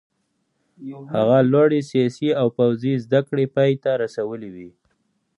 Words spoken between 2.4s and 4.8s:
پوځي زده کړې پای ته رسولې وې.